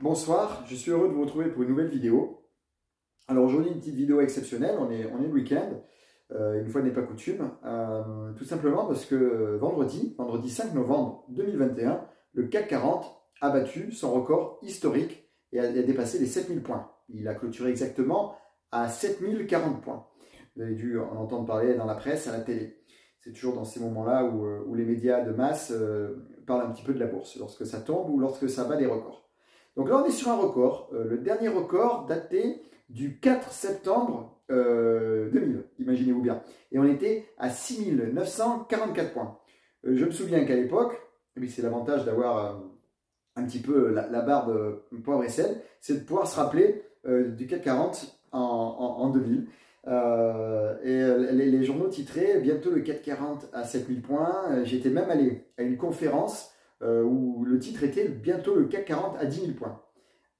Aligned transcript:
Bonsoir, 0.00 0.64
je 0.68 0.76
suis 0.76 0.92
heureux 0.92 1.08
de 1.08 1.12
vous 1.12 1.22
retrouver 1.22 1.46
pour 1.46 1.64
une 1.64 1.70
nouvelle 1.70 1.88
vidéo. 1.88 2.44
Alors 3.26 3.44
aujourd'hui 3.44 3.72
une 3.72 3.80
petite 3.80 3.96
vidéo 3.96 4.20
exceptionnelle, 4.20 4.76
on 4.78 4.92
est, 4.92 5.10
on 5.12 5.20
le 5.20 5.26
week-end, 5.26 5.70
euh, 6.30 6.62
une 6.62 6.68
fois 6.68 6.82
n'est 6.82 6.92
pas 6.92 7.02
coutume, 7.02 7.50
euh, 7.64 8.32
tout 8.34 8.44
simplement 8.44 8.86
parce 8.86 9.06
que 9.06 9.56
vendredi, 9.56 10.14
vendredi 10.16 10.50
5 10.50 10.72
novembre 10.72 11.24
2021, 11.30 12.06
le 12.32 12.46
CAC 12.46 12.68
40 12.68 13.12
a 13.40 13.50
battu 13.50 13.90
son 13.90 14.12
record 14.12 14.60
historique 14.62 15.28
et 15.50 15.58
a, 15.58 15.72
dépassé 15.72 16.20
les 16.20 16.26
7000 16.26 16.62
points. 16.62 16.92
Il 17.08 17.26
a 17.26 17.34
clôturé 17.34 17.70
exactement 17.70 18.36
à 18.70 18.88
7040 18.88 19.82
points. 19.82 20.06
Vous 20.54 20.62
avez 20.62 20.76
dû 20.76 21.00
en 21.00 21.16
entendre 21.16 21.44
parler 21.44 21.74
dans 21.74 21.86
la 21.86 21.96
presse, 21.96 22.28
à 22.28 22.32
la 22.32 22.40
télé. 22.40 22.84
C'est 23.18 23.32
toujours 23.32 23.56
dans 23.56 23.64
ces 23.64 23.80
moments-là 23.80 24.26
où, 24.26 24.46
euh, 24.46 24.62
où, 24.64 24.76
les 24.76 24.84
médias 24.84 25.24
de 25.24 25.32
masse 25.32 25.72
parlent 26.46 26.66
un 26.68 26.70
petit 26.70 26.84
peu 26.84 26.94
de 26.94 27.00
la 27.00 27.06
bourse, 27.06 27.36
lorsque 27.36 27.66
ça 27.66 27.80
tombe 27.80 28.10
ou 28.10 28.20
lorsque 28.20 28.48
ça 28.48 28.62
bat 28.62 28.76
des 28.76 28.86
records. 28.86 29.27
Donc 29.78 29.90
là, 29.90 30.02
on 30.04 30.04
est 30.04 30.10
sur 30.10 30.28
un 30.28 30.36
record. 30.36 30.90
Euh, 30.92 31.04
le 31.04 31.18
dernier 31.18 31.46
record 31.46 32.06
daté 32.06 32.60
du 32.90 33.20
4 33.20 33.52
septembre 33.52 34.36
2000, 34.48 34.56
euh, 34.56 35.62
imaginez-vous 35.78 36.20
bien. 36.20 36.42
Et 36.72 36.80
on 36.80 36.84
était 36.84 37.26
à 37.38 37.48
6944 37.48 39.12
points. 39.12 39.38
Euh, 39.86 39.96
je 39.96 40.04
me 40.04 40.10
souviens 40.10 40.44
qu'à 40.44 40.56
l'époque, 40.56 41.00
et 41.40 41.46
c'est 41.46 41.62
l'avantage 41.62 42.04
d'avoir 42.04 42.60
un 43.36 43.44
petit 43.44 43.60
peu 43.60 43.92
la, 43.92 44.20
barre 44.20 44.48
de 44.48 44.82
poivre 45.04 45.22
et 45.22 45.28
sel, 45.28 45.60
c'est 45.80 45.94
de 45.94 46.04
pouvoir 46.04 46.26
se 46.26 46.34
rappeler 46.34 46.82
du 47.06 47.46
440 47.46 48.18
en, 48.32 48.40
en, 48.40 49.10
2000. 49.10 49.46
et 49.86 51.32
les, 51.32 51.62
journaux 51.62 51.86
titraient 51.86 52.40
bientôt 52.40 52.72
le 52.72 52.80
440 52.80 53.50
à 53.52 53.62
7000 53.62 54.02
points. 54.02 54.64
J'étais 54.64 54.90
même 54.90 55.08
allé 55.08 55.44
à 55.56 55.62
une 55.62 55.76
conférence 55.76 56.52
euh, 56.82 57.02
où 57.02 57.44
le 57.44 57.58
titre 57.58 57.82
était 57.82 58.08
bientôt 58.08 58.54
le 58.54 58.66
CAC 58.66 58.84
40 58.84 59.16
à 59.18 59.26
10 59.26 59.40
000 59.40 59.52
points. 59.52 59.82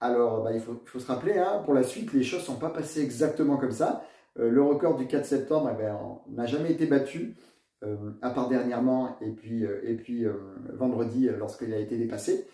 Alors, 0.00 0.44
bah, 0.44 0.52
il, 0.52 0.60
faut, 0.60 0.98
se 0.98 1.06
rappeler, 1.06 1.36
hein, 1.36 1.62
pour 1.64 1.74
la 1.74 1.82
suite, 1.82 2.12
les 2.12 2.22
choses 2.22 2.40
ne 2.40 2.46
sont 2.46 2.58
pas 2.58 2.70
passées 2.70 3.02
exactement 3.02 3.56
comme 3.56 3.72
ça. 3.72 4.04
Euh, 4.38 4.48
le 4.48 4.62
record 4.62 4.96
du 4.96 5.08
4 5.08 5.24
septembre 5.24 5.70
eh 5.74 5.76
ben, 5.76 5.98
n'a 6.28 6.46
jamais 6.46 6.70
été 6.70 6.86
battu, 6.86 7.34
euh, 7.82 8.12
à 8.22 8.30
part 8.30 8.48
dernièrement 8.48 9.16
et 9.20 9.30
puis, 9.30 9.64
et 9.64 9.94
puis 9.96 10.26
vendredi 10.74 11.28
lorsqu'il 11.36 11.72
a 11.74 11.78
été 11.78 11.96
dépassé. 11.96 12.46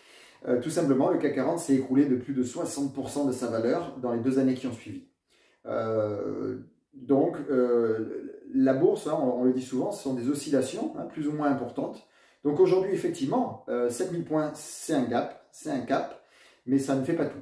tout 0.62 0.70
simplement, 0.70 1.10
le 1.10 1.18
CAC 1.18 1.34
40 1.34 1.58
s'est 1.58 1.74
écroulé 1.74 2.06
de 2.06 2.16
plus 2.16 2.32
de 2.32 2.42
60% 2.42 3.26
de 3.26 3.32
sa 3.32 3.48
valeur 3.48 3.98
dans 4.00 4.12
les 4.12 4.20
deux 4.20 4.38
années 4.38 4.54
qui 4.54 4.66
ont 4.66 4.72
suivi. 4.72 5.04
donc, 6.94 7.36
la 8.54 8.72
bourse, 8.72 9.08
hein, 9.08 9.18
on, 9.20 9.44
le 9.44 9.52
dit 9.52 9.62
souvent, 9.62 9.92
ce 9.92 10.02
sont 10.02 10.14
des 10.14 10.30
oscillations 10.30 10.94
hein, 10.98 11.04
plus 11.04 11.28
ou 11.28 11.32
moins 11.32 11.50
importantes. 11.50 12.06
Donc 12.44 12.60
aujourd'hui, 12.60 12.92
effectivement, 12.92 13.64
7000 13.88 14.20
euh, 14.20 14.24
points, 14.24 14.50
c'est 14.54 14.92
un 14.92 15.04
gap, 15.04 15.46
c'est 15.50 15.70
un 15.70 15.80
cap, 15.80 16.22
mais 16.66 16.78
ça 16.78 16.94
ne 16.94 17.04
fait 17.04 17.14
pas 17.14 17.26
tout. 17.26 17.38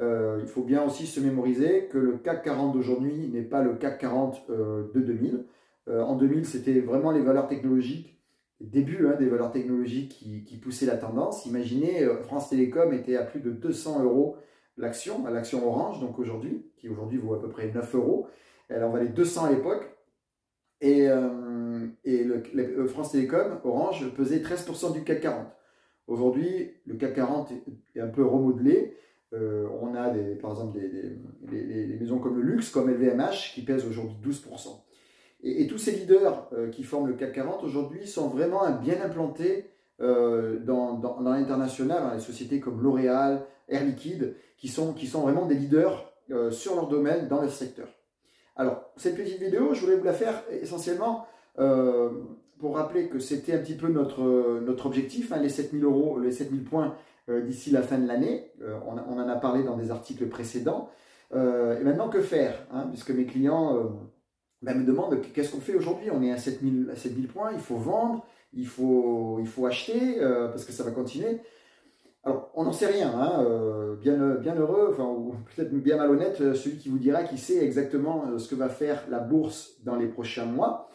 Euh, 0.00 0.40
il 0.42 0.48
faut 0.48 0.62
bien 0.62 0.84
aussi 0.84 1.06
se 1.06 1.20
mémoriser 1.20 1.86
que 1.90 1.98
le 1.98 2.18
CAC 2.18 2.44
40 2.44 2.72
d'aujourd'hui 2.72 3.28
n'est 3.28 3.42
pas 3.42 3.62
le 3.62 3.74
CAC 3.74 3.98
40 3.98 4.42
euh, 4.50 4.90
de 4.94 5.00
2000. 5.00 5.44
en 5.88 6.16
2000, 6.16 6.46
c'était 6.46 6.80
vraiment 6.80 7.10
les 7.10 7.22
valeurs 7.22 7.48
technologiques, 7.48 8.20
début 8.60 9.08
hein, 9.08 9.16
des 9.18 9.26
valeurs 9.26 9.50
technologiques 9.50 10.12
qui, 10.46 10.56
poussaient 10.58 10.86
la 10.86 10.96
tendance. 10.96 11.46
Imaginez, 11.46 12.06
France 12.22 12.50
Télécom 12.50 12.92
était 12.92 13.16
à 13.16 13.24
plus 13.24 13.40
de 13.40 13.50
200 13.50 14.04
euros 14.04 14.36
l'action, 14.76 15.24
l'action 15.28 15.66
Orange, 15.66 16.00
donc 16.00 16.18
aujourd'hui, 16.18 16.64
qui 16.76 16.88
aujourd'hui 16.88 17.18
vaut 17.18 17.34
à 17.34 17.40
peu 17.40 17.48
près 17.48 17.72
9 17.72 17.94
euros. 17.96 18.28
Elle 18.68 18.84
en 18.84 18.90
valait 18.90 19.08
200 19.08 19.46
à 19.46 19.50
l'époque. 19.50 19.90
Et 20.82 21.08
et 22.04 22.24
le, 22.24 22.42
euh, 22.56 22.86
France 22.86 23.12
Télécom, 23.12 23.60
Orange, 23.64 24.12
pesait 24.14 24.38
13% 24.38 24.92
du 24.92 25.04
CAC 25.04 25.20
40. 25.20 25.46
Aujourd'hui, 26.06 26.72
le 26.86 26.94
CAC 26.94 27.14
40 27.14 27.52
est, 27.94 28.00
un 28.00 28.08
peu 28.08 28.24
remodelé. 28.24 28.96
Euh, 29.32 29.66
on 29.80 29.94
a 29.94 30.10
par 30.40 30.50
exemple 30.50 30.78
des, 30.78 31.96
maisons 31.98 32.18
comme 32.18 32.36
le 32.36 32.42
luxe, 32.42 32.70
comme 32.70 32.90
LVMH, 32.90 33.52
qui 33.54 33.62
pèsent 33.62 33.86
aujourd'hui 33.86 34.16
12%. 34.24 34.68
Et, 35.44 35.66
tous 35.66 35.78
ces 35.78 35.92
leaders 35.92 36.48
euh, 36.52 36.68
qui 36.70 36.82
forment 36.82 37.08
le 37.08 37.14
CAC 37.14 37.32
40 37.32 37.64
aujourd'hui 37.64 38.06
sont 38.06 38.28
vraiment 38.28 38.70
bien 38.80 39.00
implantés 39.02 39.68
dans, 40.00 41.20
l'international, 41.22 42.02
dans 42.02 42.14
les 42.14 42.20
sociétés 42.20 42.58
comme 42.58 42.82
L'Oréal, 42.82 43.44
Air 43.68 43.84
Liquide, 43.84 44.34
qui 44.56 44.66
sont, 44.66 44.96
vraiment 45.22 45.46
des 45.46 45.54
leaders 45.54 46.12
sur 46.50 46.74
leur 46.74 46.88
domaine 46.88 47.28
dans 47.28 47.40
le 47.40 47.48
secteur. 47.48 47.86
Alors, 48.56 48.90
cette 48.96 49.16
petite 49.16 49.40
vidéo, 49.40 49.72
je 49.74 49.80
voulais 49.80 49.96
vous 49.96 50.04
la 50.04 50.12
faire 50.12 50.42
essentiellement 50.50 51.26
euh, 51.58 52.10
pour 52.58 52.76
rappeler 52.76 53.08
que 53.08 53.18
c'était 53.18 53.54
un 53.54 53.58
petit 53.58 53.74
peu 53.74 53.88
notre, 53.88 54.86
objectif, 54.86 55.32
hein, 55.32 55.38
les 55.40 55.48
7000 55.48 55.84
euros, 55.84 56.18
les 56.18 56.32
7000 56.32 56.64
points 56.64 56.94
euh, 57.28 57.40
d'ici 57.40 57.70
la 57.70 57.82
fin 57.82 57.98
de 57.98 58.06
l'année. 58.06 58.50
Euh, 58.62 58.78
on, 58.86 58.98
en 58.98 59.28
a 59.28 59.36
parlé 59.36 59.62
dans 59.62 59.76
des 59.76 59.90
articles 59.90 60.26
précédents. 60.28 60.90
et 61.32 61.82
maintenant, 61.82 62.08
que 62.08 62.20
faire 62.20 62.66
hein, 62.72 62.86
Puisque 62.90 63.10
mes 63.10 63.24
clients 63.24 63.90
ben, 64.60 64.78
me 64.78 64.84
demandent 64.84 65.18
qu'est-ce 65.32 65.50
qu'on 65.50 65.60
fait 65.60 65.74
aujourd'hui? 65.74 66.10
On 66.12 66.22
est 66.22 66.30
à 66.30 66.36
7000, 66.36 66.90
à 66.92 66.96
7000 66.96 67.28
points, 67.28 67.52
il 67.52 67.60
faut 67.60 67.76
vendre, 67.76 68.26
il 68.52 68.66
faut 68.66 69.66
acheter, 69.66 70.18
parce 70.20 70.66
que 70.66 70.72
ça 70.72 70.84
va 70.84 70.90
continuer. 70.90 71.40
On 72.62 72.66
n'en 72.66 72.72
sait 72.72 72.86
rien, 72.86 73.12
hein, 73.12 73.44
bien, 74.00 74.36
bien 74.36 74.54
heureux, 74.54 74.94
ou 75.00 75.34
peut-être 75.54 75.72
bien 75.74 75.96
malhonnête, 75.96 76.36
celui 76.54 76.76
qui 76.76 76.88
vous 76.88 76.98
dira 76.98 77.24
qui 77.24 77.36
sait 77.36 77.64
exactement 77.64 78.38
ce 78.38 78.48
que 78.48 78.54
va 78.54 78.68
faire 78.68 79.02
la 79.10 79.18
bourse 79.18 79.82
dans 79.82 79.96
les 79.96 80.06
prochains 80.06 80.44
mois. 80.44 80.88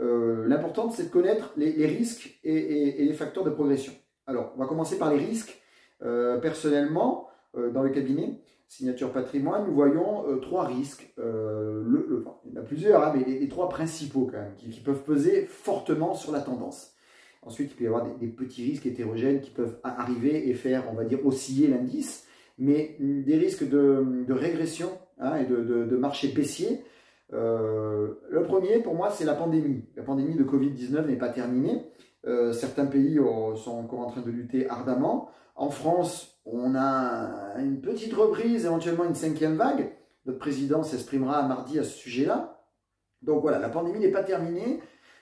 Euh, 0.00 0.46
l'important, 0.48 0.90
c'est 0.90 1.04
de 1.04 1.08
connaître 1.10 1.52
les, 1.56 1.86
risques 1.86 2.38
et, 2.42 3.04
les 3.04 3.12
facteurs 3.12 3.44
de 3.44 3.50
progression. 3.50 3.92
Alors, 4.26 4.52
on 4.56 4.60
va 4.60 4.66
commencer 4.66 4.98
par 4.98 5.12
les 5.12 5.18
risques. 5.18 5.60
Euh, 6.02 6.38
personnellement, 6.38 7.28
euh, 7.56 7.70
dans 7.70 7.82
le 7.82 7.90
cabinet 7.90 8.40
Signature 8.66 9.12
Patrimoine, 9.12 9.66
nous 9.66 9.74
voyons 9.74 10.38
trois 10.40 10.64
risques. 10.64 11.12
Il 11.18 11.22
y 11.22 12.56
en 12.56 12.60
a 12.60 12.64
plusieurs, 12.64 13.02
hein, 13.04 13.12
mais 13.14 13.24
les, 13.24 13.48
trois 13.48 13.68
principaux 13.68 14.30
qui, 14.56 14.80
peuvent 14.80 15.02
peser 15.02 15.44
fortement 15.46 16.14
sur 16.14 16.30
la 16.32 16.40
tendance. 16.40 16.94
Ensuite, 17.42 17.70
il 17.72 17.76
peut 17.76 17.84
y 17.84 17.86
avoir 17.86 18.06
des, 18.18 18.26
petits 18.26 18.64
risques 18.70 18.86
hétérogènes 18.86 19.40
qui 19.40 19.50
peuvent 19.50 19.78
arriver 19.82 20.48
et 20.48 20.54
faire, 20.54 20.84
on 20.90 20.94
va 20.94 21.04
dire, 21.04 21.24
osciller 21.24 21.68
l'indice, 21.68 22.26
mais 22.58 22.96
des 22.98 23.36
risques 23.36 23.68
de, 23.68 24.26
régression 24.28 24.90
hein, 25.18 25.36
et 25.36 25.46
de, 25.46 25.96
marché 25.96 26.28
baissier 26.28 26.82
euh, 27.32 28.08
le 28.28 28.42
premier, 28.42 28.80
pour 28.80 28.94
moi, 28.94 29.10
c'est 29.10 29.24
la 29.24 29.34
pandémie. 29.34 29.84
La 29.96 30.02
pandémie 30.02 30.34
de 30.34 30.42
Covid-19 30.42 31.06
n'est 31.06 31.16
pas 31.16 31.28
terminée. 31.28 31.86
Euh, 32.26 32.52
certains 32.52 32.86
pays 32.86 33.20
sont 33.56 33.70
encore 33.70 34.00
en 34.00 34.10
train 34.10 34.22
de 34.22 34.30
lutter 34.30 34.68
ardemment. 34.68 35.30
En 35.54 35.70
France, 35.70 36.40
on 36.44 36.74
a 36.74 37.54
une 37.58 37.80
petite 37.80 38.12
reprise, 38.14 38.66
éventuellement 38.66 39.04
une 39.04 39.14
cinquième 39.14 39.56
vague. 39.56 39.92
Notre 40.26 40.38
président 40.38 40.82
s'exprimera 40.82 41.46
mardi 41.46 41.78
à 41.78 41.84
ce 41.84 41.96
sujet-là. 41.96 42.64
Donc 43.22 43.42
voilà, 43.42 43.58
la 43.58 43.68
pandémie 43.68 44.00
n'est 44.00 44.10
pas 44.10 44.22
terminée. 44.22 44.80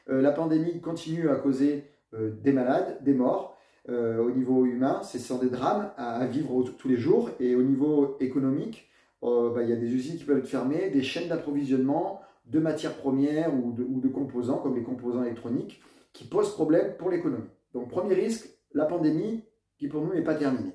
Euh, 0.09 0.23
la 0.23 0.33
pandémie 0.33 0.81
continue 0.81 1.28
à 1.28 1.37
causer 1.37 1.84
des 2.13 2.53
malades, 2.53 3.03
des 3.03 3.15
morts. 3.15 3.59
au 3.89 4.31
niveau 4.31 4.65
humain, 4.67 5.03
ce 5.03 5.19
sont 5.19 5.39
des 5.39 5.51
drames 5.51 5.91
à, 5.97 6.27
vivre 6.27 6.63
tous 6.79 6.89
les 6.89 6.97
jours. 6.97 7.31
Et 7.41 7.55
au 7.55 7.63
niveau 7.63 8.17
économique, 8.21 8.89
euh, 9.25 9.53
bah, 9.53 9.63
il 9.63 9.71
y 9.71 9.73
a 9.73 9.77
des 9.77 9.93
usines 9.93 10.17
qui 10.17 10.25
peuvent 10.25 10.39
être 10.39 10.49
fermées, 10.49 10.91
des 10.91 11.03
chaînes 11.03 11.29
d'approvisionnement 11.29 12.21
de 12.47 12.61
matières 12.61 12.95
premières 12.95 13.53
ou 13.55 13.73
de, 13.73 14.09
composants, 14.09 14.59
comme 14.59 14.77
les 14.77 14.83
composants 14.83 15.23
électroniques, 15.23 15.83
qui 16.13 16.25
posent 16.25 16.55
problème 16.55 16.97
pour 16.97 17.11
l'économie. 17.11 17.51
Donc 17.75 17.91
premier 17.91 18.15
risque, 18.15 18.49
la 18.73 18.87
pandémie, 18.87 19.45
qui 19.77 19.89
pour 19.89 20.03
nous 20.03 20.15
n'est 20.15 20.25
pas 20.25 20.35
terminée. 20.35 20.73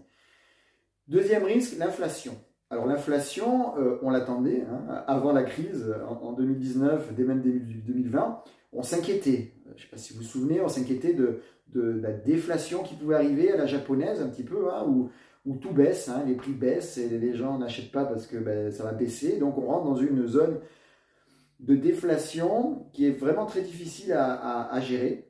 Deuxième 1.08 1.44
risque, 1.44 1.78
l'inflation. 1.80 2.38
Alors 2.74 2.88
l'inflation, 2.88 3.78
euh, 3.78 4.00
on 4.02 4.10
l'attendait 4.10 4.66
hein, 4.68 5.04
avant 5.06 5.32
la 5.32 5.44
crise, 5.44 5.94
en, 6.08 6.34
2019, 6.34 7.14
dès 7.14 7.24
même 7.24 7.42
début 7.42 7.82
2020, 7.86 8.42
on 8.74 8.82
s'inquiétait. 8.82 9.54
Je 9.68 9.72
ne 9.74 9.78
sais 9.78 9.88
pas 9.92 9.98
si 9.98 10.14
vous 10.14 10.22
vous 10.22 10.26
souvenez, 10.26 10.60
on 10.60 10.68
s'inquiétait 10.68 11.14
de, 11.14 11.40
la 11.76 12.12
déflation 12.12 12.82
qui 12.82 12.96
pouvait 12.96 13.16
arriver 13.16 13.52
à 13.52 13.58
la 13.58 13.68
japonaise 13.68 14.22
un 14.22 14.28
petit 14.28 14.44
peu, 14.44 14.72
hein, 14.74 14.86
où 14.88 15.10
où 15.46 15.58
tout 15.58 15.72
baisse, 15.72 16.10
hein, 16.10 16.24
les 16.26 16.36
prix 16.36 16.54
baissent 16.54 16.98
et 16.98 17.10
les 17.10 17.36
gens 17.36 17.58
n'achètent 17.58 17.92
pas 17.92 18.06
parce 18.06 18.28
que 18.28 18.38
ben, 18.38 18.72
ça 18.72 18.84
va 18.84 18.94
baisser. 18.94 19.38
Donc 19.38 19.58
on 19.58 19.68
rentre 19.68 19.86
dans 19.86 19.96
une 19.96 20.26
zone 20.26 20.60
de 21.60 21.76
déflation 21.76 22.88
qui 22.94 23.06
est 23.06 23.12
vraiment 23.12 23.46
très 23.46 23.62
difficile 23.62 24.14
à, 24.14 24.80
gérer. 24.82 25.30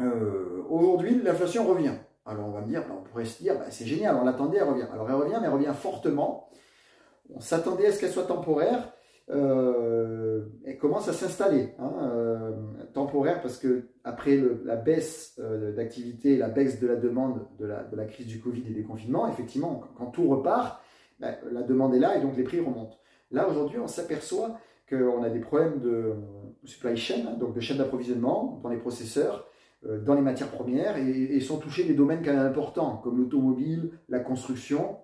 Euh, 0.00 0.62
aujourd'hui, 0.70 1.20
l'inflation 1.22 1.66
revient. 1.66 1.94
Alors 2.24 2.46
on 2.48 2.52
va 2.52 2.60
me 2.60 2.68
dire, 2.68 2.82
ben, 2.86 2.94
on 3.00 3.02
pourrait 3.02 3.24
se 3.24 3.42
dire, 3.42 3.58
ben, 3.58 3.66
c'est 3.70 3.84
génial, 3.84 4.14
on 4.16 4.24
l'attendait, 4.24 4.58
elle 4.58 4.68
revient. 4.68 4.86
Alors 4.92 5.08
elle 5.10 5.16
revient, 5.16 5.38
mais 5.40 5.46
elle 5.46 5.52
revient 5.52 5.74
fortement. 5.74 6.48
On 7.30 7.40
s'attendait 7.40 7.86
à 7.86 7.92
ce 7.92 8.00
qu'elle 8.00 8.10
soit 8.10 8.24
temporaire. 8.24 8.92
Euh, 9.30 10.42
elle 10.64 10.78
commence 10.78 11.08
à 11.08 11.12
s'installer. 11.12 11.74
Hein, 11.78 11.92
euh, 12.02 12.50
temporaire 12.92 13.40
parce 13.40 13.56
que 13.56 13.88
après 14.04 14.38
la 14.64 14.76
baisse 14.76 15.38
euh, 15.38 15.72
d'activité, 15.72 16.36
la 16.36 16.48
baisse 16.48 16.80
de 16.80 16.86
la 16.86 16.96
demande 16.96 17.46
de 17.58 17.66
la, 17.66 18.04
crise 18.04 18.26
du 18.26 18.40
Covid 18.40 18.64
et 18.68 18.74
des 18.74 18.82
confinements, 18.82 19.28
effectivement, 19.28 19.82
quand, 19.96 20.06
tout 20.06 20.28
repart, 20.28 20.82
ben, 21.20 21.36
la 21.50 21.62
demande 21.62 21.94
est 21.94 22.00
là 22.00 22.16
et 22.16 22.20
donc 22.20 22.36
les 22.36 22.42
prix 22.42 22.60
remontent. 22.60 22.98
Là, 23.30 23.48
aujourd'hui, 23.48 23.78
on 23.78 23.86
s'aperçoit 23.86 24.58
qu'on 24.88 25.22
a 25.22 25.30
des 25.30 25.40
problèmes 25.40 25.80
de 25.80 26.14
supply 26.64 26.96
chain, 26.96 27.26
hein, 27.28 27.36
donc 27.38 27.54
de 27.54 27.60
chaîne 27.60 27.78
d'approvisionnement 27.78 28.60
dans 28.62 28.68
les 28.68 28.76
processeurs, 28.76 29.48
dans 29.82 30.14
les 30.14 30.20
matières 30.20 30.50
premières, 30.50 30.96
et, 30.96 31.40
sont 31.40 31.58
touchés 31.58 31.82
des 31.84 31.94
domaines 31.94 32.22
quand 32.22 32.32
même 32.32 32.46
importants, 32.46 32.98
comme 32.98 33.18
l'automobile, 33.18 33.90
la 34.08 34.20
construction, 34.20 34.98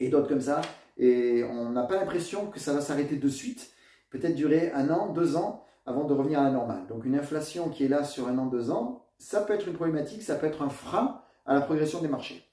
et 0.00 0.08
d'autres 0.08 0.28
comme 0.28 0.40
ça. 0.40 0.60
Et 0.96 1.44
on 1.44 1.70
n'a 1.70 1.82
pas 1.82 1.96
l'impression 1.96 2.46
que 2.46 2.58
ça 2.58 2.72
va 2.72 2.80
s'arrêter 2.80 3.16
de 3.16 3.28
suite, 3.28 3.70
peut-être 4.10 4.34
durer 4.34 4.72
un 4.72 4.90
an, 4.90 5.12
deux 5.12 5.36
ans 5.36 5.64
avant 5.84 6.04
de 6.04 6.14
revenir 6.14 6.40
à 6.40 6.44
la 6.44 6.50
normale. 6.50 6.86
Donc 6.88 7.04
une 7.04 7.16
inflation 7.16 7.68
qui 7.68 7.84
est 7.84 7.88
là 7.88 8.04
sur 8.04 8.28
un 8.28 8.38
an, 8.38 8.46
deux 8.46 8.70
ans, 8.70 9.04
ça 9.18 9.40
peut 9.40 9.52
être 9.52 9.68
une 9.68 9.74
problématique, 9.74 10.22
ça 10.22 10.34
peut 10.34 10.46
être 10.46 10.62
un 10.62 10.68
frein 10.68 11.20
à 11.44 11.54
la 11.54 11.60
progression 11.60 12.00
des 12.00 12.08
marchés. 12.08 12.44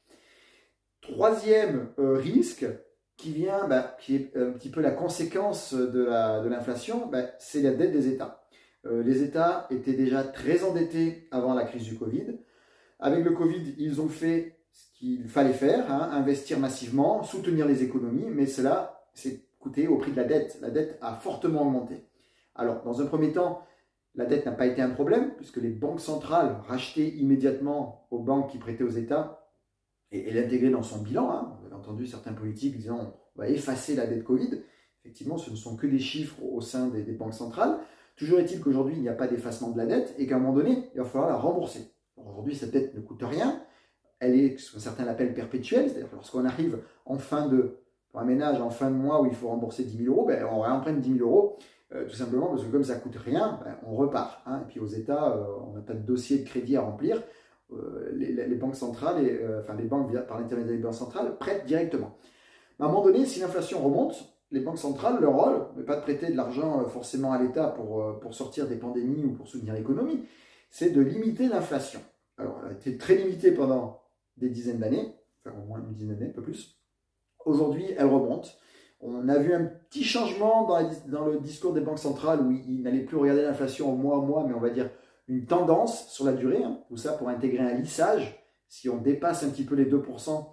Troisième 1.02 1.90
euh, 2.00 2.18
risque 2.18 2.66
qui 3.18 3.32
vient, 3.32 3.68
bah, 3.68 3.96
qui 4.00 4.16
est 4.16 4.38
un 4.38 4.52
petit 4.52 4.70
peu 4.70 4.82
la 4.82 4.92
conséquence 4.92 5.74
de 5.74 6.48
l'inflation, 6.48 7.08
bah, 7.08 7.24
c'est 7.40 7.62
la 7.62 7.72
dette 7.72 7.92
des 7.92 8.08
États. 8.08 8.44
Euh, 8.86 9.04
les 9.04 9.24
États 9.24 9.68
étaient 9.70 9.94
déjà 9.94 10.24
très 10.24 10.64
endettés 10.64 11.28
avant 11.32 11.54
la 11.54 11.64
crise 11.64 11.84
du 11.84 11.96
Covid. 11.96 12.38
Avec 13.00 13.24
le 13.24 13.32
Covid, 13.32 13.76
ils 13.78 14.02
ont 14.02 14.10
fait 14.10 14.58
ce 14.74 14.98
qu'il 14.98 15.30
fallait 15.30 15.54
faire, 15.54 15.92
hein, 15.92 16.10
investir 16.12 16.60
massivement, 16.60 17.24
soutenir 17.24 17.68
les 17.68 17.84
économies, 17.84 18.30
mais 18.30 18.48
cela 18.48 19.06
s'est 19.14 19.46
coûté 19.60 19.88
au 19.88 19.98
prix 19.98 20.12
de 20.12 20.18
la 20.18 20.26
dette. 20.26 20.58
La 20.62 20.72
dette 20.72 20.98
a 21.02 21.16
fortement 21.16 21.62
augmenté. 21.62 22.06
Alors, 22.56 22.84
dans 22.84 23.02
un 23.02 23.06
premier 23.06 23.32
temps, 23.32 23.62
la 24.16 24.26
dette 24.26 24.46
n'a 24.46 24.52
pas 24.52 24.68
été 24.68 24.82
un 24.82 24.90
problème, 24.90 25.32
puisque 25.36 25.58
les 25.58 25.70
banques 25.70 26.02
centrales 26.02 26.62
rachetaient 26.68 27.10
immédiatement 27.10 28.08
aux 28.12 28.20
banques 28.20 28.52
qui 28.52 28.58
prêtaient 28.58 28.84
aux 28.84 28.90
États 28.90 29.50
et, 30.12 30.32
l'intégraient 30.32 30.70
dans 30.70 30.84
son 30.84 31.02
bilan. 31.02 31.32
Hein. 31.32 31.58
Vous 31.60 31.66
avez 31.68 31.76
entendu 31.76 32.06
certains 32.06 32.34
politiques 32.34 32.78
disant 32.78 33.16
on 33.36 33.42
va 33.42 33.50
effacer 33.50 33.96
la 33.96 34.06
dette 34.06 34.24
Covid. 34.24 34.62
Effectivement, 35.02 35.38
ce 35.38 35.50
ne 35.50 35.56
sont 35.56 35.76
que 35.76 35.88
des 35.88 36.00
chiffres 36.00 36.38
au 36.44 36.62
sein 36.62 36.88
des, 36.88 37.02
banques 37.14 37.34
centrales. 37.34 37.80
Toujours 38.16 38.40
est-il 38.40 38.62
qu'aujourd'hui, 38.62 38.96
il 38.96 39.02
n'y 39.02 39.10
a 39.10 39.14
pas 39.14 39.28
d'effacement 39.28 39.72
de 39.72 39.78
la 39.78 39.86
dette 39.86 40.14
et 40.18 40.28
qu'à 40.28 40.36
un 40.36 40.40
moment 40.40 40.54
donné, 40.54 40.90
il 40.94 41.00
va 41.00 41.06
falloir 41.06 41.30
la 41.30 41.36
rembourser. 41.36 41.92
Aujourd'hui, 42.16 42.56
cette 42.56 42.72
dette 42.72 42.94
ne 42.94 43.02
coûte 43.02 43.24
rien. 43.24 43.62
Elle 44.24 44.40
est, 44.40 44.58
ce 44.58 44.72
que 44.72 44.80
certains 44.80 45.06
l'appellent 45.06 45.34
perpétuelle, 45.34 45.90
c'est-à-dire 45.90 46.08
lorsqu'on 46.14 46.46
arrive 46.46 46.80
en 47.06 47.18
fin 47.18 47.48
de, 47.48 47.76
pour 48.12 48.22
un 48.22 48.26
ménage, 48.26 48.62
en 48.62 48.70
fin 48.70 48.90
de 48.90 48.96
mois 48.96 49.22
où 49.22 49.26
il 49.26 49.34
faut 49.34 49.50
rembourser 49.50 49.84
10 49.84 50.06
000 50.06 50.16
euros, 50.16 50.26
ben, 50.26 50.46
on 50.50 50.62
réemprunte 50.62 51.00
10 51.00 51.18
000 51.18 51.30
euros 51.30 51.58
euh, 51.96 52.06
tout 52.06 52.16
simplement 52.16 52.48
parce 52.48 52.64
que 52.64 52.72
comme 52.72 52.84
ça 52.84 52.96
coûte 52.96 53.16
rien, 53.18 53.60
ben, 53.64 53.76
on 53.86 53.96
repart. 53.96 54.42
Hein. 54.46 54.62
Et 54.64 54.72
puis 54.72 54.80
aux 54.80 54.88
États, 54.88 55.36
euh, 55.36 55.44
on 55.68 55.76
n'a 55.76 55.82
pas 55.82 55.94
de 55.94 56.00
dossier 56.00 56.40
de 56.40 56.46
crédit 56.46 56.76
à 56.76 56.82
remplir. 56.82 57.22
Euh, 57.72 58.12
les, 58.16 58.56
banques 58.56 58.76
centrales, 58.76 59.26
enfin 59.60 59.76
les 59.76 59.86
banques 59.86 60.12
par 60.28 60.40
l'intermédiaire 60.40 60.76
des 60.76 60.84
banques 60.84 60.94
centrales, 60.94 61.38
prêtent 61.38 61.66
directement. 61.66 62.18
à 62.80 62.86
un 62.86 62.88
moment 62.88 63.04
donné, 63.04 63.26
si 63.26 63.40
l'inflation 63.40 63.80
remonte, 63.80 64.32
les 64.52 64.60
banques 64.60 64.78
centrales, 64.78 65.20
leur 65.20 65.34
rôle 65.34 65.66
n'est 65.76 65.84
pas 65.84 65.96
de 65.96 66.02
prêter 66.02 66.30
de 66.30 66.38
l'argent 66.38 66.86
forcément 66.86 67.32
à 67.32 67.42
l'État 67.42 67.68
pour, 67.68 68.20
pour 68.20 68.36
sortir 68.36 68.68
des 68.68 68.76
pandémies 68.76 69.26
ou 69.26 69.32
pour 69.32 69.48
soutenir 69.48 69.74
l'économie, 69.74 70.24
c'est 70.70 70.92
de 70.92 71.02
limiter 71.02 71.48
l'inflation. 71.48 72.00
Alors, 72.38 72.60
elle 72.64 72.74
a 72.74 72.74
été 72.74 72.98
très 72.98 73.16
limitée 73.16 73.52
pendant 73.52 74.03
des 74.38 74.50
dizaines 74.50 74.80
d'années, 74.80 75.16
enfin 75.46 75.56
au 75.58 75.66
moins 75.66 75.80
une 75.80 75.94
dizaine 75.94 76.16
d'années, 76.16 76.30
un 76.30 76.34
peu 76.34 76.42
plus. 76.42 76.80
Aujourd'hui, 77.46 77.86
elle 77.98 78.08
remonte. 78.08 78.60
On 79.02 79.28
a 79.28 79.38
vu 79.38 79.54
un 79.54 79.66
petit 79.66 80.04
changement 80.04 80.66
dans, 80.66 81.26
le 81.26 81.40
discours 81.40 81.74
des 81.74 81.82
banques 81.82 82.00
centrales 82.00 82.42
où 82.42 82.52
ils, 82.52 82.82
n'allaient 82.82 83.02
plus 83.04 83.18
regarder 83.18 83.42
l'inflation 83.42 83.92
au 83.92 83.96
mois 83.96 84.18
à 84.18 84.22
mois, 84.22 84.46
mais 84.48 84.54
on 84.54 84.62
va 84.62 84.70
dire 84.70 84.90
une 85.28 85.46
tendance 85.46 86.10
sur 86.10 86.26
la 86.26 86.34
durée. 86.34 86.64
Hein. 86.64 86.80
tout 86.88 86.98
ça 86.98 87.14
pour 87.14 87.28
intégrer 87.28 87.64
un 87.64 87.74
lissage. 87.74 88.42
Si 88.70 88.90
on 88.90 88.98
dépasse 88.98 89.44
un 89.44 89.50
petit 89.50 89.66
peu 89.66 89.76
les 89.76 89.86
2% 89.86 90.46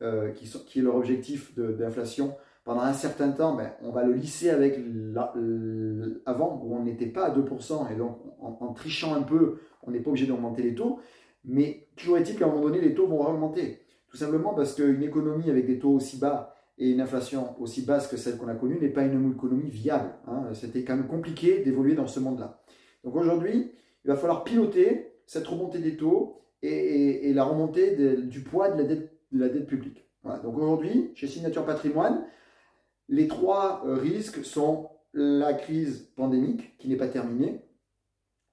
euh, 0.00 0.32
qui, 0.32 0.78
est 0.78 0.82
leur 0.82 0.96
objectif 0.96 1.54
d'inflation 1.58 2.34
pendant 2.64 2.80
un 2.80 2.92
certain 2.92 3.30
temps, 3.30 3.54
ben, 3.54 3.72
on 3.82 3.92
va 3.92 4.04
le 4.04 4.12
lisser 4.12 4.50
avec 4.50 4.78
avant 6.26 6.60
où 6.62 6.74
on 6.74 6.82
n'était 6.82 7.06
pas 7.06 7.26
à 7.26 7.36
2%. 7.36 7.92
Et 7.92 7.96
donc 7.96 8.18
en, 8.40 8.72
trichant 8.72 9.14
un 9.14 9.22
peu, 9.22 9.58
on 9.82 9.90
n'est 9.90 10.00
pas 10.00 10.10
obligé 10.10 10.26
d'augmenter 10.26 10.62
les 10.62 10.74
taux. 10.74 11.00
Mais 11.44 11.88
toujours 11.96 12.18
est-il 12.18 12.36
qu'à 12.36 12.46
un 12.46 12.48
moment 12.48 12.62
donné, 12.62 12.80
les 12.80 12.94
taux 12.94 13.06
vont 13.06 13.26
augmenter. 13.26 13.80
Tout 14.08 14.16
simplement 14.16 14.54
parce 14.54 14.74
qu'une 14.74 15.02
économie 15.02 15.50
avec 15.50 15.66
des 15.66 15.78
taux 15.78 15.92
aussi 15.92 16.18
bas, 16.18 16.54
et 16.78 16.90
une 16.90 17.00
inflation 17.00 17.60
aussi 17.60 17.82
basse 17.82 18.06
que 18.06 18.16
celle 18.16 18.38
qu'on 18.38 18.48
a 18.48 18.54
connue 18.54 18.78
n'est 18.78 18.88
pas 18.88 19.02
une 19.02 19.32
économie 19.32 19.68
viable. 19.68 20.14
Hein. 20.28 20.44
C'était 20.54 20.84
quand 20.84 20.96
même 20.96 21.08
compliqué 21.08 21.58
d'évoluer 21.58 21.94
dans 21.94 22.06
ce 22.06 22.20
monde-là. 22.20 22.62
Donc 23.04 23.16
aujourd'hui, 23.16 23.72
il 24.04 24.08
va 24.08 24.16
falloir 24.16 24.44
piloter 24.44 25.12
cette 25.26 25.46
remontée 25.46 25.80
des 25.80 25.96
taux 25.96 26.40
et, 26.62 27.32
la 27.34 27.44
remontée 27.44 27.96
du 28.16 28.42
poids 28.42 28.70
de 28.70 28.82
la 29.32 29.48
dette, 29.48 29.66
publique. 29.66 30.08
Donc 30.42 30.56
aujourd'hui, 30.56 31.10
chez 31.14 31.26
Signature 31.26 31.64
Patrimoine, 31.64 32.24
les 33.08 33.26
trois 33.26 33.82
euh, 33.86 33.94
risques 33.94 34.44
sont 34.44 34.90
la 35.14 35.54
crise 35.54 36.10
pandémique 36.16 36.76
qui 36.78 36.88
n'est 36.88 36.96
pas 36.96 37.08
terminée, 37.08 37.62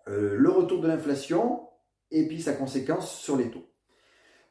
euh, 0.08 0.36
le 0.38 0.50
retour 0.50 0.82
de 0.82 0.88
l'inflation 0.88 1.68
et 2.12 2.28
puis 2.28 2.42
sa 2.42 2.54
conséquence 2.54 3.12
sur 3.20 3.38
les 3.38 3.50
taux. 3.50 3.66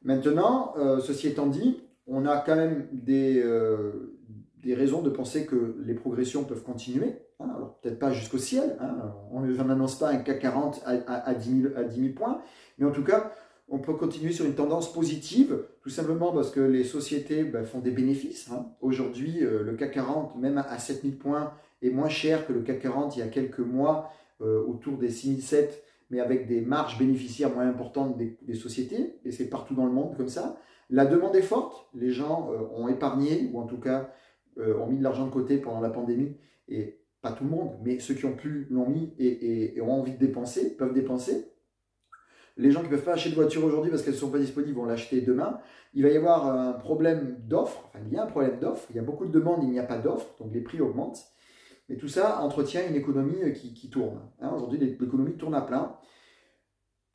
Maintenant, 0.05 0.75
euh, 0.77 1.01
ceci 1.01 1.29
étant 1.29 1.47
dit, 1.47 1.83
on 2.07 2.27
a 2.27 2.37
quand 2.37 2.57
même 2.57 2.87
des, 2.93 3.43
euh, 3.43 4.19
des 4.63 4.75
raisons 4.75 5.01
de 5.01 5.09
penser 5.09 5.47
que 5.47 5.77
les 5.85 5.95
progressions 5.95 6.45
peuvent 6.45 6.63
continuer. 6.63 7.17
Hein. 7.41 7.51
alors 7.57 7.79
peut-être 7.81 7.99
pas 7.99 8.13
jusqu'au 8.13 8.39
ciel, 8.39 8.77
hein. 8.81 9.13
on 9.33 9.41
n'annonce 9.41 9.99
pas 9.99 10.11
un 10.11 10.19
CAC 10.19 10.39
40 10.39 10.83
à, 10.85 11.35
10 11.35 11.63
000, 11.63 11.75
à 11.77 11.83
points, 12.15 12.41
mais 12.79 12.87
en 12.87 12.93
tout 12.93 13.03
cas, 13.03 13.33
on 13.69 13.79
peut 13.79 13.95
continuer 13.95 14.31
sur 14.31 14.45
une 14.45 14.55
tendance 14.55 14.93
positive, 14.93 15.65
tout 15.83 15.91
simplement 15.91 16.33
parce 16.33 16.51
que 16.51 16.61
les 16.61 16.85
sociétés 16.85 17.43
ben, 17.43 17.65
font 17.65 17.81
des 17.81 17.91
bénéfices. 17.91 18.51
Hein. 18.53 18.67
Aujourd'hui, 18.83 19.43
euh, 19.43 19.65
le 19.65 19.73
CAC 19.73 19.93
40, 19.93 20.37
même 20.37 20.59
à 20.59 20.79
7000 20.79 21.17
points, 21.17 21.55
est 21.83 21.91
moins 21.91 22.11
cher 22.11 22.47
que 22.47 22.53
le 22.53 22.61
CAC 22.61 22.81
40 22.83 23.17
il 23.17 23.21
y 23.21 23.23
a 23.23 23.29
quelques 23.29 23.61
mois, 23.61 24.11
autour 24.41 24.99
des 24.99 25.09
6007, 25.09 25.83
mais 26.15 26.21
avec 26.21 26.47
des 26.47 26.61
marges 26.61 26.97
bénéficiaires 26.97 27.53
moins 27.53 27.69
importantes 27.69 28.17
des, 28.17 28.55
sociétés, 28.55 29.17
et 29.25 29.33
c'est 29.33 29.49
partout 29.49 29.75
dans 29.75 29.85
le 29.85 29.91
monde 29.91 30.17
comme 30.17 30.29
ça. 30.29 30.61
La 30.89 31.07
demande 31.07 31.35
est 31.35 31.43
forte, 31.43 31.89
les 31.93 32.13
gens 32.13 32.53
euh, 32.53 32.59
ont 32.73 32.87
épargné, 32.87 33.51
ou 33.53 33.61
en 33.61 33.67
tout 33.67 33.81
cas 33.81 34.13
euh, 34.59 34.79
ont 34.79 34.87
mis 34.87 34.99
de 34.99 35.03
l'argent 35.03 35.27
de 35.27 35.33
côté 35.33 35.59
pendant 35.59 35.81
la 35.81 35.91
pandémie, 35.91 36.37
et 36.69 37.01
pas 37.21 37.33
tout 37.33 37.43
le 37.43 37.51
monde, 37.51 37.73
mais 37.83 37.99
ceux 37.99 38.15
qui 38.15 38.27
ont 38.27 38.37
pu 38.37 38.69
l'ont 38.71 38.89
mis 38.89 39.13
et, 39.19 39.81
ont 39.81 39.91
envie 39.91 40.13
de 40.13 40.19
dépenser, 40.19 40.77
peuvent 40.77 40.93
dépenser. 40.93 41.49
Les 42.57 42.71
gens 42.71 42.79
qui 42.79 42.87
ne 42.87 42.91
peuvent 42.91 43.05
pas 43.05 43.15
acheter 43.15 43.31
de 43.31 43.35
voiture 43.35 43.65
aujourd'hui 43.65 43.91
parce 43.91 44.03
qu'elles 44.03 44.15
ne 44.15 44.19
sont 44.19 44.31
pas 44.31 44.39
disponibles 44.39 44.77
vont 44.77 44.85
l'acheter 44.85 45.21
demain. 45.21 45.59
Il 45.95 46.05
va 46.05 46.11
y 46.11 46.17
avoir 46.17 46.47
un 46.47 46.75
problème 46.75 47.39
d'offre, 47.49 47.87
enfin 47.89 47.99
il 48.07 48.15
y 48.15 48.17
a 48.17 48.23
un 48.23 48.27
problème 48.27 48.61
d'offre, 48.61 48.87
il 48.91 48.97
y 48.97 49.01
a 49.01 49.03
beaucoup 49.03 49.27
de 49.27 49.33
demandes, 49.33 49.65
il 49.65 49.71
n'y 49.71 49.81
a 49.81 49.85
pas 49.85 49.99
d'offre, 49.99 50.29
donc 50.39 50.55
les 50.55 50.61
prix 50.61 50.81
augmentent. 50.81 51.27
Mais 51.89 51.97
tout 51.97 52.09
ça 52.09 52.41
entretient 52.41 52.87
une 52.89 52.97
économie 52.97 53.53
qui, 53.53 53.91
tourne. 53.91 54.21
Hein. 54.41 54.51
aujourd'hui, 54.55 54.79
l'économie 54.79 55.37
tourne 55.37 55.55
à 55.55 55.61
plein. 55.61 55.97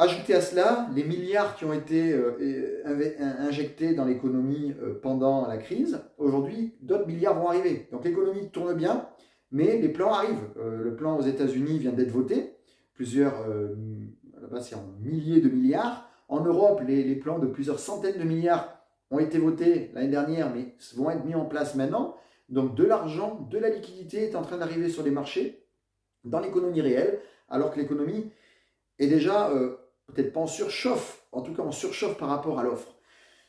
Ajoutez 0.02 0.34
à 0.34 0.40
cela 0.40 0.88
les 0.96 1.04
milliards 1.04 1.58
qui 1.58 1.66
ont 1.66 1.74
été 1.74 2.14
euh, 2.14 3.12
injectés 3.40 3.94
dans 3.94 4.06
l'économie 4.06 4.74
euh, 4.82 4.98
pendant 5.02 5.46
la 5.46 5.58
crise. 5.58 6.00
Aujourd'hui, 6.18 6.74
d'autres 6.82 7.06
milliards 7.06 7.38
vont 7.38 7.50
arriver. 7.50 7.90
Donc 7.92 8.06
l'économie 8.06 8.50
tourne 8.50 8.74
bien, 8.76 9.10
mais 9.52 9.78
les 9.78 9.90
plans 9.90 10.14
arrivent. 10.14 10.52
Euh, 10.58 10.82
le 10.84 10.96
plan 10.96 11.18
aux 11.18 11.22
États-Unis 11.22 11.80
vient 11.80 11.92
d'être 11.92 12.12
voté. 12.12 12.54
Plusieurs, 12.94 13.46
c'est 14.62 14.76
en 14.76 14.86
milliers 15.02 15.42
de 15.42 15.50
milliards. 15.50 16.10
En 16.30 16.42
Europe, 16.42 16.82
les, 16.86 17.16
plans 17.16 17.40
de 17.40 17.48
plusieurs 17.48 17.80
centaines 17.80 18.20
de 18.20 18.24
milliards 18.26 18.78
ont 19.10 19.20
été 19.20 19.38
votés 19.38 19.90
l'année 19.94 20.10
dernière, 20.10 20.54
mais 20.54 20.76
vont 20.96 21.10
être 21.10 21.26
mis 21.26 21.36
en 21.36 21.46
place 21.46 21.76
maintenant. 21.76 22.16
Donc 22.50 22.76
de 22.76 22.84
l'argent, 22.84 23.48
de 23.50 23.58
la 23.58 23.70
liquidité 23.70 24.30
est 24.30 24.36
en 24.36 24.42
train 24.42 24.58
d'arriver 24.58 24.90
sur 24.90 25.04
les 25.04 25.12
marchés, 25.12 25.66
dans 26.24 26.40
l'économie 26.40 26.82
réelle, 26.82 27.20
alors 27.48 27.72
que 27.72 27.80
l'économie 27.80 28.32
est 28.98 29.08
déjà 29.08 29.52
peut-être 30.08 30.34
pas 30.34 30.42
en 30.42 30.48
surchauffe, 30.48 31.26
en 31.32 31.42
tout 31.42 31.54
cas 31.54 31.64
en 31.64 31.72
surchauffe 31.72 32.18
par 32.18 32.30
rapport 32.30 32.60
à 32.60 32.64
l'offre. 32.64 32.96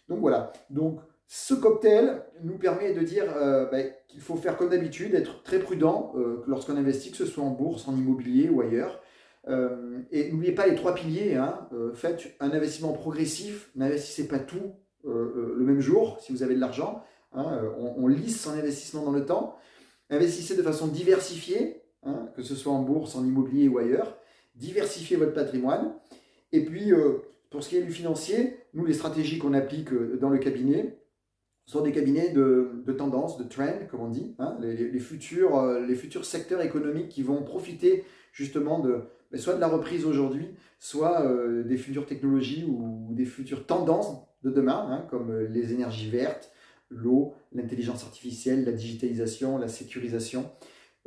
Donc 0.09 0.21
voilà, 0.21 0.53
donc 0.71 1.01
ce 1.27 1.55
cocktail 1.55 2.25
nous 2.43 2.59
permet 2.59 2.93
de 2.93 3.03
dire 3.03 3.25
euh, 3.37 3.67
ben, 3.67 3.93
qu'il 4.09 4.21
faut 4.21 4.35
faire 4.35 4.57
comme 4.57 4.71
d'habitude, 4.71 5.15
être 5.15 5.43
très 5.45 5.61
prudent 5.61 6.13
euh, 6.17 6.43
lorsqu'on 6.49 6.77
investit, 6.77 7.13
que 7.13 7.17
ce 7.17 7.27
soit 7.27 7.45
en 7.45 7.51
bourse, 7.51 7.87
en 7.87 7.97
immobilier 7.97 8.49
ou 8.49 8.61
ailleurs. 8.61 9.01
Euh, 9.49 10.01
et 10.11 10.31
n'oubliez 10.31 10.53
pas 10.53 10.67
les 10.67 10.75
trois 10.75 10.95
piliers, 10.95 11.37
hein. 11.37 11.69
faites 11.95 12.35
un 12.41 12.51
investissement 12.51 12.93
progressif, 12.93 13.71
n'investissez 13.77 14.29
pas 14.29 14.39
tout 14.39 14.75
le 15.05 15.65
même 15.65 15.81
jour 15.81 16.19
si 16.21 16.31
vous 16.31 16.43
avez 16.43 16.55
de 16.55 16.61
l'argent, 16.61 17.03
hein. 17.33 17.63
on, 17.79 18.07
lisse 18.09 18.41
son 18.41 18.53
investissement 18.53 19.03
dans 19.03 19.13
le 19.13 19.25
temps, 19.25 19.57
investissez 20.09 20.57
de 20.57 20.63
façon 20.63 20.89
diversifiée, 20.89 21.83
hein, 22.03 22.29
que 22.37 22.43
ce 22.43 22.55
soit 22.55 22.73
en 22.73 22.83
bourse, 22.83 23.17
en 23.17 23.25
immobilier 23.25 23.69
ou 23.69 23.79
ailleurs, 23.79 24.17
diversifiez 24.55 25.17
votre 25.17 25.35
patrimoine, 25.35 25.95
et 26.53 26.65
puis, 26.65 26.93
euh, 26.93 27.19
pour 27.51 27.63
ce 27.63 27.69
qui 27.69 27.77
est 27.77 27.83
du 27.83 27.93
financier, 27.93 28.57
nous, 28.75 28.85
les 28.85 28.95
stratégies 28.95 29.39
qu'on 29.39 29.55
applique 29.55 29.93
euh, 29.93 30.19
dans 30.21 30.31
le 30.31 30.39
cabinet 30.39 30.99
sont 31.67 31.83
des 31.83 31.93
cabinets 31.93 32.31
de, 32.31 32.83
tendance, 32.99 33.39
de 33.39 33.45
trend, 33.45 33.87
comme 33.91 34.01
on 34.01 34.09
dit, 34.09 34.35
hein, 34.41 34.59
les, 34.61 34.99
futurs, 34.99 35.57
euh, 35.57 35.87
les 35.87 35.95
futurs 35.95 36.25
secteurs 36.25 36.63
économiques 36.63 37.09
qui 37.09 37.23
vont 37.23 37.43
profiter 37.43 38.05
justement 38.33 38.81
de 38.81 39.03
ben, 39.31 39.41
soit 39.41 39.55
de 39.55 39.61
la 39.61 39.69
reprise 39.69 40.05
aujourd'hui, 40.05 40.49
soit 40.81 41.25
des 41.65 41.77
futures 41.77 42.07
technologies 42.07 42.65
ou 42.65 43.11
des 43.13 43.27
futures 43.27 43.65
tendances 43.67 44.27
de 44.43 44.51
demain, 44.51 45.07
comme 45.09 45.33
les 45.39 45.73
énergies 45.73 46.11
vertes, 46.11 46.51
l'eau, 46.91 47.35
l'intelligence 47.53 48.05
artificielle, 48.05 48.65
la 48.65 48.73
digitalisation, 48.73 49.59
la 49.59 49.69
sécurisation, 49.69 50.51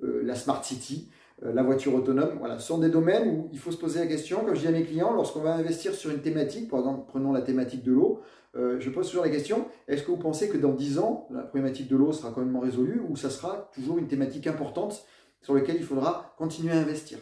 la 0.01 0.35
smart 0.35 0.63
city. 0.63 1.09
Euh, 1.43 1.51
la 1.53 1.63
voiture 1.63 1.93
autonome. 1.95 2.37
Voilà, 2.39 2.59
ce 2.59 2.67
sont 2.67 2.77
des 2.77 2.89
domaines 2.89 3.27
où 3.27 3.49
il 3.51 3.59
faut 3.59 3.71
se 3.71 3.77
poser 3.77 3.99
la 3.99 4.07
question, 4.07 4.45
comme 4.45 4.55
je 4.55 4.61
dis 4.61 4.67
à 4.67 4.71
mes 4.71 4.83
clients, 4.83 5.13
lorsqu'on 5.13 5.41
va 5.41 5.55
investir 5.55 5.93
sur 5.93 6.11
une 6.11 6.21
thématique, 6.21 6.69
par 6.69 6.79
exemple, 6.79 7.05
prenons 7.07 7.33
la 7.33 7.41
thématique 7.41 7.83
de 7.83 7.91
l'eau, 7.91 8.21
euh, 8.55 8.79
je 8.79 8.89
pose 8.91 9.07
toujours 9.07 9.23
la 9.23 9.31
question, 9.31 9.65
est-ce 9.87 10.03
que 10.03 10.11
vous 10.11 10.17
pensez 10.17 10.47
que 10.47 10.57
dans 10.57 10.73
10 10.73 10.99
ans, 10.99 11.27
la 11.31 11.41
problématique 11.41 11.87
de 11.87 11.95
l'eau 11.95 12.11
sera 12.11 12.29
complètement 12.29 12.59
résolue 12.59 13.01
ou 13.09 13.15
ça 13.15 13.31
sera 13.31 13.71
toujours 13.73 13.97
une 13.97 14.07
thématique 14.07 14.45
importante 14.45 15.05
sur 15.41 15.55
laquelle 15.55 15.77
il 15.77 15.83
faudra 15.83 16.35
continuer 16.37 16.71
à 16.71 16.77
investir? 16.77 17.17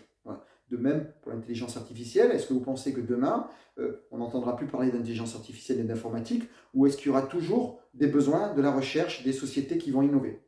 De 0.71 0.77
même 0.77 1.11
pour 1.21 1.33
l'intelligence 1.33 1.75
artificielle, 1.75 2.31
est-ce 2.31 2.47
que 2.47 2.53
vous 2.53 2.61
pensez 2.61 2.93
que 2.93 3.01
demain, 3.01 3.47
euh, 3.77 4.05
on 4.09 4.19
n'entendra 4.19 4.55
plus 4.55 4.67
parler 4.67 4.89
d'intelligence 4.89 5.35
artificielle 5.35 5.81
et 5.81 5.83
d'informatique 5.83 6.49
ou 6.73 6.87
est-ce 6.87 6.95
qu'il 6.95 7.07
y 7.07 7.09
aura 7.09 7.23
toujours 7.23 7.81
des 7.93 8.07
besoins 8.07 8.53
de 8.53 8.61
la 8.61 8.71
recherche 8.71 9.23
des 9.25 9.33
sociétés 9.33 9.77
qui 9.77 9.91
vont 9.91 10.01
innover? 10.01 10.39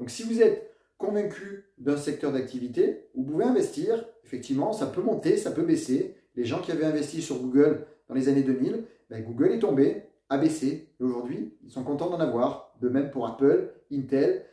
Donc 0.00 0.10
si 0.10 0.24
vous 0.24 0.42
êtes 0.42 0.74
convaincu 0.98 1.66
d'un 1.78 1.96
secteur 1.96 2.32
d'activité, 2.32 3.08
vous 3.14 3.22
pouvez 3.22 3.44
investir, 3.44 4.04
effectivement, 4.24 4.72
ça 4.72 4.86
peut 4.86 5.02
monter, 5.02 5.36
ça 5.36 5.52
peut 5.52 5.62
baisser. 5.62 6.16
Les 6.34 6.44
gens 6.44 6.60
qui 6.60 6.72
avaient 6.72 6.84
investi 6.84 7.22
sur 7.22 7.38
Google 7.38 7.86
dans 8.08 8.14
les 8.16 8.28
années 8.28 8.42
2000, 8.42 8.84
ben, 9.08 9.22
Google 9.22 9.52
est 9.52 9.60
tombé, 9.60 10.02
a 10.28 10.36
baissé. 10.36 10.88
Et 10.98 11.02
aujourd'hui, 11.04 11.54
ils 11.62 11.70
sont 11.70 11.84
contents 11.84 12.10
d'en 12.10 12.20
avoir. 12.20 12.74
De 12.80 12.88
même 12.88 13.10
pour 13.10 13.26
Apple, 13.26 13.72
Intel, 13.92 14.44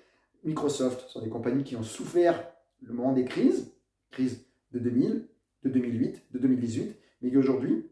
Microsoft. 0.44 1.06
Ce 1.08 1.14
sont 1.14 1.22
des 1.22 1.30
compagnies 1.30 1.64
qui 1.64 1.76
ont 1.76 1.84
souffert 1.84 2.52
le 2.82 2.94
moment 2.94 3.14
des 3.14 3.26
crises, 3.26 3.72
crise 4.12 4.47
de 4.72 4.80
2000, 4.80 5.28
de 5.64 5.70
2008, 5.70 6.24
de 6.32 6.40
2018, 6.40 6.96
mais 7.22 7.30
qui 7.30 7.38
aujourd'hui 7.38 7.86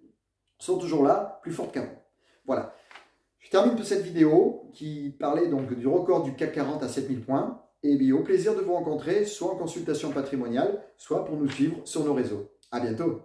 sont 0.57 0.77
toujours 0.77 1.03
là, 1.03 1.39
plus 1.41 1.51
fortes 1.51 1.73
qu'avant. 1.73 2.01
Voilà. 2.45 2.75
Je 3.39 3.49
termine 3.49 3.75
cette 3.83 4.03
vidéo 4.03 4.69
qui 4.73 5.15
parlait 5.19 5.47
donc 5.47 5.73
du 5.73 5.87
record 5.87 6.23
du 6.23 6.33
CAC 6.35 6.53
40 6.53 6.83
à 6.83 6.87
7000 6.87 7.21
points. 7.21 7.61
Et 7.83 7.95
bien, 7.97 8.15
au 8.15 8.23
plaisir 8.23 8.55
de 8.55 8.61
vous 8.61 8.73
rencontrer, 8.73 9.25
soit 9.25 9.51
en 9.51 9.55
consultation 9.55 10.11
patrimoniale, 10.11 10.81
soit 10.97 11.23
pour 11.25 11.37
nous 11.37 11.47
suivre 11.47 11.77
sur 11.85 12.03
nos 12.03 12.13
réseaux. 12.13 12.49
À 12.71 12.79
bientôt 12.79 13.21